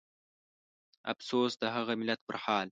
[1.11, 2.67] افسوس د هغه ملت پرحال